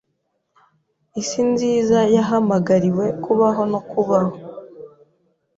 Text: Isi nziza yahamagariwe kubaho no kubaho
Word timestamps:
Isi 1.21 1.41
nziza 1.51 1.99
yahamagariwe 2.15 3.05
kubaho 3.23 3.61
no 3.71 3.79
kubaho 3.89 4.31